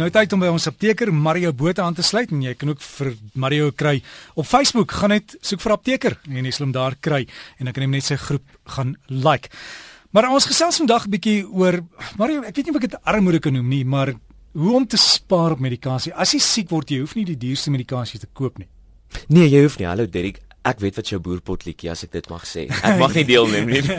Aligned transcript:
Nou 0.00 0.06
tyd 0.08 0.32
om 0.32 0.40
by 0.40 0.48
ons 0.48 0.64
apteker 0.64 1.10
Mario 1.12 1.50
Botha 1.52 1.84
aan 1.84 1.96
te 1.96 2.04
sluit 2.06 2.30
en 2.32 2.40
jy 2.40 2.54
kan 2.56 2.70
ook 2.72 2.80
vir 2.80 3.10
Mario 3.36 3.66
kry 3.76 3.98
op 4.32 4.46
Facebook. 4.48 4.94
Gaan 4.96 5.12
net 5.12 5.34
soek 5.44 5.60
vir 5.60 5.74
apteker 5.74 6.16
en 6.24 6.46
jy 6.48 6.52
sal 6.56 6.64
hom 6.64 6.72
daar 6.72 6.96
kry 7.04 7.26
en 7.58 7.68
dan 7.68 7.76
kan 7.76 7.84
jy 7.84 7.90
net 7.90 8.06
sy 8.06 8.16
groep 8.22 8.46
gaan 8.76 8.94
like. 9.12 9.52
Maar 10.16 10.30
ons 10.32 10.48
gesels 10.48 10.80
vandag 10.80 11.04
'n 11.04 11.12
bietjie 11.12 11.44
oor 11.44 11.82
Mario, 12.16 12.40
ek 12.48 12.56
weet 12.56 12.66
nie 12.66 12.74
of 12.74 12.80
ek 12.80 12.88
dit 12.88 13.04
armoede 13.04 13.40
kan 13.40 13.52
noem 13.52 13.68
nie, 13.68 13.84
maar 13.84 14.14
hoe 14.54 14.74
om 14.74 14.86
te 14.86 14.96
spaar 14.96 15.52
op 15.52 15.60
medikasie. 15.60 16.14
As 16.14 16.32
jy 16.32 16.40
siek 16.40 16.70
word, 16.70 16.90
jy 16.90 17.00
hoef 17.00 17.14
nie 17.14 17.24
die 17.24 17.36
duurste 17.36 17.70
medikasie 17.70 18.18
te 18.18 18.26
koop 18.32 18.58
nie. 18.58 18.68
Nee, 19.28 19.48
jy 19.48 19.62
hoef 19.62 19.78
nie. 19.78 19.86
Hallo 19.86 20.06
Derek, 20.06 20.40
ek 20.64 20.80
weet 20.80 20.96
wat 20.96 21.08
jou 21.08 21.20
boerpot 21.20 21.64
liedjie 21.66 21.90
as 21.90 22.04
ek 22.04 22.12
dit 22.12 22.30
mag 22.30 22.46
sê. 22.46 22.70
Ek 22.70 22.98
mag 22.98 23.14
nie 23.14 23.24
deelneem 23.24 23.66
nie. 23.66 23.82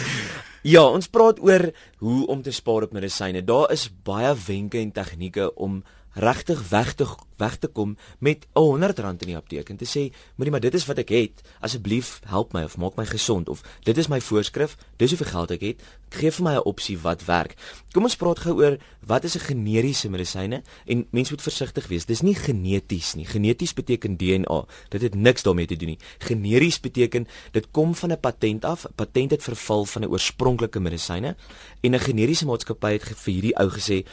Ja, 0.66 0.80
ons 0.90 1.06
praat 1.06 1.38
oor 1.46 1.68
hoe 2.02 2.24
om 2.26 2.40
te 2.42 2.50
spaar 2.50 2.88
op 2.88 2.94
medisyne. 2.96 3.44
Daar 3.46 3.70
is 3.70 3.84
baie 3.86 4.32
wenke 4.48 4.80
en 4.80 4.88
tegnieke 4.90 5.52
om 5.54 5.76
regtig 6.16 6.68
weg 6.68 6.94
te 6.94 7.06
weg 7.36 7.56
te 7.60 7.68
kom 7.68 7.96
met 8.18 8.46
'n 8.54 8.60
R100 8.60 9.20
in 9.20 9.28
die 9.28 9.36
apteek 9.36 9.68
en 9.68 9.76
te 9.76 9.84
sê, 9.84 10.12
"Moenie 10.36 10.50
maar 10.50 10.60
dit 10.60 10.74
is 10.74 10.86
wat 10.86 10.98
ek 10.98 11.08
het. 11.08 11.42
Asseblief 11.60 12.20
help 12.24 12.52
my 12.52 12.62
of 12.62 12.76
maak 12.76 12.96
my 12.96 13.06
gesond 13.06 13.48
of 13.48 13.62
dit 13.82 13.96
is 13.96 14.08
my 14.08 14.20
voorskrif. 14.20 14.76
Dis 14.96 15.10
hoeveel 15.10 15.30
geld 15.30 15.50
ek 15.50 15.60
het. 15.60 15.82
Gee 16.08 16.30
vir 16.30 16.44
my 16.44 16.54
'n 16.54 16.64
opsie 16.64 16.98
wat 16.98 17.24
werk." 17.24 17.54
Kom 17.92 18.02
ons 18.02 18.16
praat 18.16 18.38
gou 18.38 18.54
oor 18.54 18.78
wat 19.06 19.24
is 19.24 19.36
'n 19.36 19.40
generiese 19.40 20.08
medisyne 20.08 20.62
en 20.86 21.06
mense 21.10 21.32
moet 21.32 21.42
versigtig 21.42 21.86
wees. 21.86 22.04
Dis 22.06 22.20
nie 22.20 22.34
geneties 22.34 23.14
nie. 23.14 23.26
Geneties 23.26 23.74
beteken 23.74 24.16
DNA. 24.16 24.64
Dit 24.88 25.02
het 25.02 25.14
niks 25.14 25.42
daarmee 25.42 25.66
te 25.66 25.76
doen 25.76 25.88
nie. 25.88 25.98
Generies 26.18 26.80
beteken 26.80 27.26
dit 27.52 27.70
kom 27.70 27.94
van 27.94 28.12
'n 28.12 28.20
patent 28.20 28.64
af. 28.64 28.86
Patent 28.94 29.30
het 29.30 29.42
verval 29.42 29.84
van 29.84 30.02
'n 30.02 30.08
oorspronklike 30.08 30.80
medisyne 30.80 31.36
en 31.80 31.94
'n 31.94 32.00
generiese 32.00 32.46
maatskappy 32.46 32.92
het 32.92 33.04
vir 33.04 33.32
hierdie 33.32 33.56
ou 33.56 33.68
gesê 33.70 34.06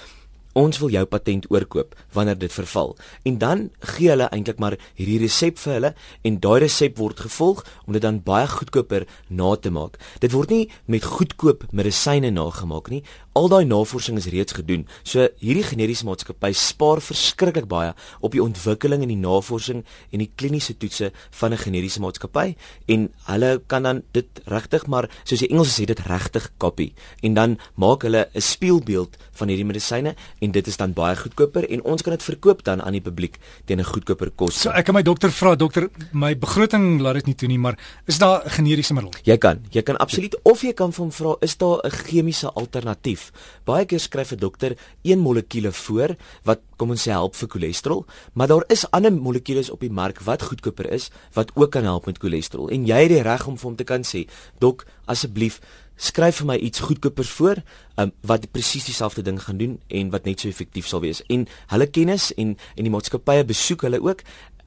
ons 0.53 0.79
wil 0.79 0.91
jou 0.93 1.03
patent 1.09 1.45
oorkoop 1.51 1.95
wanneer 2.13 2.37
dit 2.37 2.53
verval. 2.53 2.95
En 3.23 3.37
dan 3.37 3.69
gee 3.93 4.09
hulle 4.09 4.29
eintlik 4.29 4.59
maar 4.61 4.77
hierdie 4.95 5.19
resep 5.23 5.57
vir 5.63 5.73
hulle 5.73 5.93
en 6.23 6.39
daai 6.39 6.59
resep 6.65 6.97
word 7.01 7.23
gevolg 7.25 7.63
om 7.85 7.93
dit 7.93 8.03
dan 8.03 8.21
baie 8.23 8.47
goedkoper 8.47 9.07
na 9.29 9.55
te 9.55 9.73
maak. 9.73 9.97
Dit 10.21 10.33
word 10.35 10.53
nie 10.53 10.69
met 10.85 11.05
goedkoop 11.05 11.65
medisyne 11.71 12.31
nagemaak 12.33 12.91
nie. 12.93 13.03
Al 13.33 13.49
daai 13.49 13.65
navorsing 13.65 14.19
is 14.21 14.29
reeds 14.29 14.53
gedoen. 14.53 14.85
So 15.03 15.25
hierdie 15.41 15.65
generiese 15.65 16.05
maatskappy 16.05 16.51
spaar 16.53 17.01
verskriklik 17.01 17.65
baie 17.69 17.93
op 18.21 18.35
die 18.35 18.43
ontwikkeling 18.43 19.01
en 19.01 19.09
die 19.09 19.17
navorsing 19.17 19.81
en 20.11 20.21
die 20.21 20.29
kliniese 20.35 20.77
toetse 20.77 21.11
van 21.39 21.53
'n 21.53 21.57
generiese 21.57 21.99
maatskappy 21.99 22.55
en 22.87 23.09
hulle 23.25 23.61
kan 23.67 23.83
dan 23.83 24.03
dit 24.11 24.27
regtig 24.45 24.87
maar 24.87 25.09
soos 25.23 25.39
die 25.39 25.49
Engels 25.49 25.79
sê 25.79 25.85
dit 25.85 25.99
regtig 25.99 26.51
kopie 26.57 26.93
en 27.21 27.33
dan 27.33 27.57
maak 27.75 28.03
hulle 28.03 28.29
'n 28.33 28.41
spieelbeeld 28.41 29.17
van 29.31 29.47
hierdie 29.47 29.65
medisyne 29.65 30.15
en 30.43 30.51
dit 30.51 30.67
is 30.67 30.77
dan 30.79 30.93
baie 30.95 31.15
goedkoper 31.17 31.65
en 31.69 31.83
ons 31.93 32.03
kan 32.03 32.15
dit 32.15 32.25
verkoop 32.25 32.63
dan 32.67 32.81
aan 32.83 32.97
die 32.97 33.03
publiek 33.03 33.39
teen 33.65 33.79
'n 33.79 33.87
goedkoper 33.87 34.31
kos. 34.35 34.61
So 34.61 34.69
ek 34.69 34.85
kan 34.85 34.95
my 34.95 35.03
dokter 35.03 35.31
vra, 35.31 35.55
dokter, 35.55 35.89
my 36.11 36.35
begroting 36.35 37.01
laat 37.01 37.15
dit 37.15 37.25
nie 37.25 37.35
toe 37.35 37.47
nie, 37.47 37.57
maar 37.57 37.77
is 38.07 38.17
daar 38.17 38.43
'n 38.45 38.49
generiese 38.49 38.93
middel? 38.93 39.11
Jy 39.23 39.37
kan, 39.37 39.59
jy 39.71 39.81
kan 39.81 39.97
absoluut 39.97 40.35
of 40.43 40.61
jy 40.61 40.73
kan 40.73 40.91
hom 40.95 41.11
vra, 41.11 41.35
is 41.41 41.57
daar 41.57 41.79
'n 41.83 41.91
chemiese 41.91 42.51
alternatief? 42.53 43.31
Baie 43.65 43.85
keer 43.85 43.99
skryf 43.99 44.31
'n 44.31 44.37
dokter 44.37 44.77
een 45.03 45.19
molekuule 45.19 45.71
voor 45.71 46.15
wat 46.43 46.59
kom 46.77 46.89
ons 46.89 47.07
sê 47.07 47.11
help 47.11 47.35
vir 47.35 47.49
cholesterol, 47.49 48.05
maar 48.33 48.47
daar 48.47 48.63
is 48.67 48.85
ander 48.91 49.13
molekules 49.13 49.69
op 49.69 49.79
die 49.79 49.91
mark 49.91 50.19
wat 50.19 50.41
goedkoper 50.41 50.91
is 50.91 51.11
wat 51.33 51.51
ook 51.55 51.71
kan 51.71 51.83
help 51.83 52.05
met 52.05 52.19
cholesterol. 52.19 52.69
En 52.69 52.85
jy 52.85 53.01
het 53.01 53.09
die 53.09 53.21
reg 53.21 53.47
om 53.47 53.57
vir 53.57 53.67
hom 53.67 53.75
te 53.75 53.83
kan 53.83 54.03
sê, 54.03 54.27
"Dok, 54.59 54.85
asseblief 55.05 55.59
skryf 55.95 56.41
vir 56.41 56.47
my 56.47 56.57
iets 56.57 56.79
goedkopers 56.79 57.29
voor 57.37 57.61
um, 57.97 58.11
wat 58.21 58.51
presies 58.51 58.85
dieselfde 58.85 59.21
ding 59.21 59.41
gaan 59.41 59.57
doen 59.57 59.77
en 59.87 60.09
wat 60.09 60.25
net 60.25 60.39
so 60.39 60.49
effektief 60.49 60.87
sal 60.87 61.01
wees. 61.01 61.21
En 61.29 61.47
hulle 61.67 61.87
kennis 61.87 62.31
en 62.33 62.57
en 62.75 62.83
die 62.83 62.93
maatskappye 62.93 63.45
besoek 63.45 63.85
hulle 63.87 64.01
ook. 64.01 64.23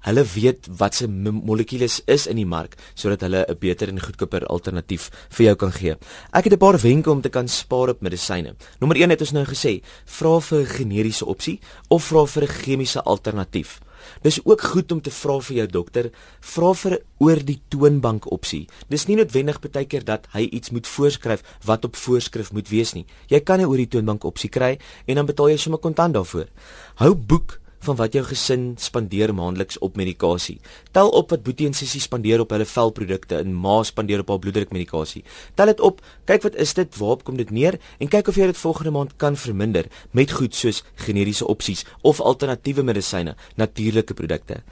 Hulle 0.06 0.22
weet 0.36 0.68
wat 0.78 0.94
se 0.94 1.08
molekules 1.08 1.98
is 2.06 2.28
in 2.30 2.38
die 2.38 2.46
mark 2.46 2.77
sodat 2.94 3.24
hulle 3.27 3.44
'n 3.48 3.58
beter 3.58 3.88
en 3.88 4.00
goedkoper 4.00 4.46
alternatief 4.46 5.11
vir 5.30 5.46
jou 5.46 5.56
kan 5.56 5.73
gee. 5.73 5.96
Ek 6.33 6.45
het 6.45 6.52
'n 6.52 6.58
paar 6.58 6.78
wenke 6.78 7.11
om 7.11 7.20
te 7.20 7.28
kan 7.28 7.48
spaar 7.48 7.89
op 7.89 8.01
medisyne. 8.01 8.55
Nommer 8.78 8.96
1 8.96 9.11
het 9.11 9.20
ons 9.20 9.33
nou 9.33 9.45
gesê, 9.45 9.83
vra 10.05 10.40
vir 10.40 10.61
'n 10.61 10.67
generiese 10.67 11.27
opsie 11.27 11.61
of 11.89 12.05
vra 12.05 12.27
vir 12.27 12.42
'n 12.42 12.48
chemiese 12.48 13.02
alternatief. 13.02 13.80
Dis 14.23 14.40
ook 14.45 14.61
goed 14.61 14.92
om 14.92 15.01
te 15.01 15.11
vra 15.11 15.39
vir 15.40 15.57
jou 15.57 15.67
dokter, 15.67 16.11
vra 16.40 16.73
vir 16.74 16.98
oor 17.18 17.42
die 17.45 17.61
toonbank 17.68 18.30
opsie. 18.33 18.67
Dis 18.89 19.07
nie 19.07 19.17
noodwendig 19.17 19.61
baie 19.61 19.86
keer 19.86 20.05
dat 20.05 20.27
hy 20.33 20.48
iets 20.51 20.70
moet 20.70 20.86
voorskryf 20.86 21.42
wat 21.64 21.84
op 21.84 21.96
voorskrif 21.96 22.52
moet 22.52 22.68
wees 22.68 22.95
nie. 22.95 23.07
Jy 23.29 23.40
kan 23.40 23.61
'n 23.61 23.67
oor 23.67 23.77
die 23.77 23.89
toonbank 23.89 24.24
opsie 24.24 24.51
kry 24.51 24.79
en 25.07 25.14
dan 25.14 25.27
betaal 25.27 25.48
jy 25.48 25.57
sommer 25.57 25.80
kontant 25.80 26.14
daarvoor. 26.14 26.46
Hou 26.96 27.14
boek 27.14 27.61
van 27.86 27.98
wat 28.01 28.17
jou 28.17 28.24
gesin 28.27 28.64
spandeer 28.83 29.33
maandeliks 29.35 29.79
op 29.85 29.97
medikasie. 29.97 30.58
Tel 30.97 31.08
op 31.08 31.30
wat 31.30 31.45
Boetie 31.47 31.69
en 31.69 31.77
Sissie 31.77 32.01
spandeer 32.02 32.42
op 32.42 32.52
hulle 32.55 32.67
velprodukte 32.67 33.39
en 33.39 33.55
Ma 33.55 33.79
spandeer 33.86 34.24
op 34.24 34.33
haar 34.33 34.42
bloeddrukmedikasie. 34.42 35.23
Tel 35.55 35.73
dit 35.73 35.80
op, 35.80 36.02
kyk 36.29 36.46
wat 36.46 36.58
is 36.63 36.75
dit, 36.75 36.98
waarop 36.98 37.25
kom 37.27 37.39
dit 37.39 37.51
neer 37.55 37.79
en 37.98 38.11
kyk 38.11 38.30
of 38.33 38.39
jy 38.41 38.51
dit 38.51 38.61
volgende 38.61 38.95
maand 38.96 39.17
kan 39.23 39.39
verminder 39.39 39.91
met 40.17 40.35
goed 40.39 40.55
soos 40.55 40.83
generiese 41.07 41.46
opsies 41.46 41.85
of 42.02 42.20
alternatiewe 42.20 42.85
medisyne, 42.86 43.36
natuurlike 43.57 44.17
produkte. 44.19 44.63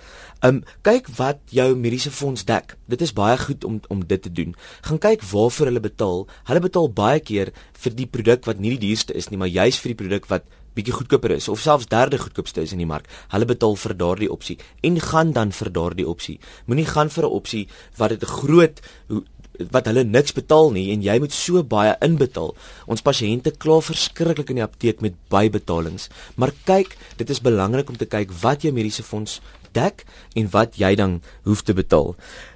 Um 0.44 0.62
kyk 0.84 1.08
wat 1.16 1.40
jou 1.54 1.70
mediese 1.78 2.10
fonds 2.12 2.44
dek. 2.44 2.74
Dit 2.90 3.00
is 3.04 3.14
baie 3.16 3.38
goed 3.40 3.64
om 3.64 3.80
om 3.88 4.02
dit 4.04 4.22
te 4.22 4.32
doen. 4.32 4.52
Gaan 4.84 5.00
kyk 5.00 5.22
waarvoor 5.30 5.70
hulle 5.70 5.80
betaal. 5.80 6.26
Hulle 6.50 6.60
betaal 6.60 6.90
baie 6.92 7.20
keer 7.20 7.52
vir 7.84 7.96
die 7.96 8.08
produk 8.10 8.44
wat 8.48 8.60
nie 8.60 8.74
die 8.76 8.82
duurste 8.88 9.16
is 9.16 9.30
nie, 9.30 9.38
maar 9.40 9.52
juis 9.52 9.80
vir 9.80 9.94
die 9.94 10.00
produk 10.02 10.28
wat 10.32 10.44
bietjie 10.74 10.94
goedkoper 10.94 11.30
is 11.36 11.48
of 11.48 11.60
selfs 11.60 11.86
derde 11.86 12.18
goedkoopste 12.18 12.62
is 12.62 12.72
in 12.72 12.82
die 12.82 12.88
mark. 12.88 13.06
Hulle 13.32 13.46
betaal 13.48 13.76
vir 13.76 13.94
daardie 13.94 14.30
opsie 14.30 14.58
en 14.82 15.00
gaan 15.00 15.32
dan 15.32 15.52
vir 15.52 15.70
daardie 15.70 16.08
opsie. 16.08 16.38
Moenie 16.66 16.86
gaan 16.86 17.10
vir 17.10 17.24
'n 17.24 17.36
opsie 17.40 17.68
wat 17.96 18.10
dit 18.10 18.22
'n 18.22 18.26
groot 18.26 18.80
wat 19.70 19.86
hulle 19.86 20.04
niks 20.04 20.34
betaal 20.34 20.72
nie 20.74 20.90
en 20.92 21.02
jy 21.02 21.18
moet 21.22 21.32
so 21.32 21.62
baie 21.62 21.94
inbetaal. 22.04 22.54
Ons 22.90 23.02
pasiënte 23.02 23.54
kla 23.62 23.80
verskriklik 23.80 24.50
in 24.50 24.56
die 24.56 24.66
apteek 24.66 25.00
met 25.00 25.14
bybetalings. 25.30 26.08
Maar 26.36 26.52
kyk, 26.66 26.96
dit 27.16 27.30
is 27.30 27.40
belangrik 27.40 27.88
om 27.88 27.96
te 27.96 28.06
kyk 28.06 28.32
wat 28.42 28.62
jou 28.62 28.72
mediese 28.72 29.02
fonds 29.02 29.40
dek 29.74 30.04
en 30.38 30.50
wat 30.54 30.78
jy 30.78 30.94
dan 30.98 31.20
hoef 31.44 31.62
te 31.62 31.74
betaal. 31.74 32.14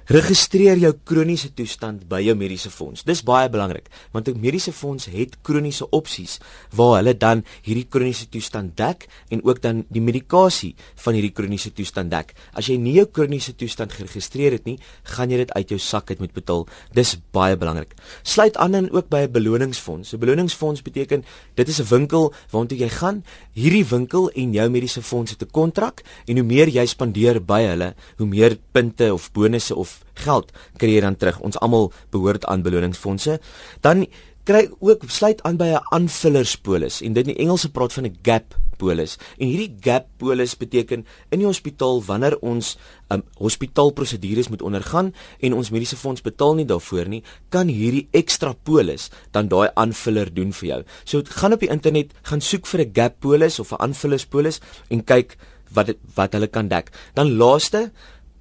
Registreer 0.09 0.79
jou 0.81 0.89
kroniese 1.05 1.51
toestand 1.53 2.07
by 2.09 2.17
jou 2.25 2.33
mediese 2.33 2.71
fonds. 2.73 3.03
Dis 3.05 3.19
baie 3.21 3.45
belangrik 3.45 3.91
want 4.11 4.27
'n 4.27 4.41
mediese 4.41 4.71
fonds 4.73 5.05
het 5.05 5.37
kroniese 5.43 5.85
opsies 5.91 6.39
waar 6.73 6.95
hulle 6.97 7.13
dan 7.13 7.43
hierdie 7.61 7.85
kroniese 7.85 8.25
toestand 8.25 8.75
dek 8.75 9.05
en 9.29 9.43
ook 9.45 9.61
dan 9.61 9.85
die 9.89 10.01
medikasie 10.01 10.73
van 10.95 11.13
hierdie 11.13 11.31
kroniese 11.31 11.71
toestand 11.71 12.09
dek. 12.09 12.33
As 12.53 12.65
jy 12.65 12.77
nie 12.77 12.93
jou 12.93 13.05
kroniese 13.05 13.55
toestand 13.55 13.91
geregistreer 13.91 14.51
het 14.51 14.65
nie, 14.65 14.79
gaan 15.03 15.29
jy 15.29 15.37
dit 15.37 15.51
uit 15.51 15.69
jou 15.69 15.79
sak 15.79 16.09
uit 16.09 16.19
moet 16.19 16.33
betaal. 16.33 16.67
Dis 16.91 17.15
baie 17.31 17.55
belangrik. 17.55 17.93
Sluit 18.23 18.57
aan 18.57 18.71
dan 18.71 18.89
ook 18.91 19.09
by 19.09 19.27
'n 19.27 19.31
beloningsfonds. 19.31 20.13
'n 20.13 20.19
Beloningsfonds 20.19 20.81
beteken 20.81 21.23
dit 21.53 21.67
is 21.67 21.79
'n 21.79 21.85
winkel 21.85 22.33
waartoe 22.49 22.77
jy 22.77 22.89
gaan. 22.89 23.23
Hierdie 23.53 23.85
winkel 23.85 24.31
en 24.31 24.53
jou 24.53 24.69
mediese 24.69 25.03
fonds 25.03 25.31
het 25.31 25.43
'n 25.43 25.51
kontrak 25.51 26.01
en 26.25 26.35
hoe 26.35 26.45
meer 26.45 26.67
jy 26.67 26.85
spandeer 26.85 27.45
by 27.45 27.61
hulle, 27.61 27.93
hoe 28.17 28.27
meer 28.27 28.57
punte 28.71 29.13
of 29.13 29.31
bonusse 29.31 29.75
of 29.75 29.98
geld 30.13 30.51
kry 30.77 30.95
jy 30.95 31.01
dan 31.01 31.15
terug. 31.15 31.39
Ons 31.39 31.59
almal 31.59 31.91
behoort 32.11 32.45
aan 32.45 32.61
beloningsfondse. 32.61 33.39
Dan 33.81 34.05
kry 34.43 34.69
ook 34.79 35.03
sluit 35.07 35.43
aan 35.43 35.57
by 35.57 35.75
'n 35.75 35.85
aanvullerspolis 35.95 37.01
en 37.01 37.13
dit 37.13 37.27
in 37.27 37.35
Engelse 37.35 37.69
praat 37.69 37.93
van 37.93 38.05
'n 38.05 38.17
gap 38.23 38.55
polis. 38.79 39.17
En 39.37 39.47
hierdie 39.47 39.75
gap 39.83 40.07
polis 40.17 40.55
beteken 40.57 41.05
in 41.29 41.41
die 41.41 41.47
hospitaal 41.47 42.01
wanneer 42.07 42.37
ons 42.45 42.77
um, 43.13 43.23
hospitaalprosedures 43.41 44.49
moet 44.49 44.63
ondergaan 44.65 45.11
en 45.39 45.53
ons 45.53 45.69
mediese 45.69 45.99
fonds 45.99 46.23
betaal 46.25 46.55
nie 46.59 46.65
daarvoor 46.65 47.11
nie, 47.11 47.23
kan 47.49 47.67
hierdie 47.67 48.07
ekstra 48.11 48.55
polis 48.63 49.09
dan 49.35 49.51
daai 49.51 49.69
aanvuller 49.75 50.33
doen 50.33 50.53
vir 50.61 50.67
jou. 50.71 50.81
So 51.03 51.21
gaan 51.41 51.53
op 51.53 51.59
die 51.59 51.71
internet, 51.71 52.15
gaan 52.23 52.41
soek 52.41 52.65
vir 52.65 52.85
'n 52.85 52.93
gap 52.93 53.19
polis 53.19 53.59
of 53.59 53.71
'n 53.71 53.81
aanvullerspolis 53.81 54.61
en 54.89 55.03
kyk 55.03 55.37
wat 55.73 55.85
dit, 55.85 55.97
wat 56.15 56.33
hulle 56.33 56.47
kan 56.47 56.67
dek. 56.67 56.89
Dan 57.13 57.37
laaste 57.37 57.91